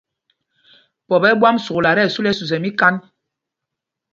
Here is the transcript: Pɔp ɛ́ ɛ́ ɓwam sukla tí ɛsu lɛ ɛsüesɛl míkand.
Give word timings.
Pɔp 1.07 1.23
ɛ́ 1.23 1.29
ɛ́ 1.33 1.37
ɓwam 1.39 1.57
sukla 1.65 1.91
tí 1.97 2.01
ɛsu 2.05 2.19
lɛ 2.23 2.29
ɛsüesɛl 2.33 2.61
míkand. 2.63 2.97